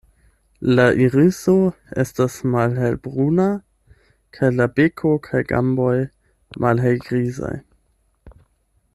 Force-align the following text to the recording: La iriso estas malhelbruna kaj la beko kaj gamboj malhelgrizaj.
La 0.77 0.85
iriso 1.07 1.53
estas 2.03 2.37
malhelbruna 2.55 3.45
kaj 4.37 4.49
la 4.55 4.67
beko 4.79 5.11
kaj 5.27 5.43
gamboj 5.51 5.93
malhelgrizaj. 6.65 7.53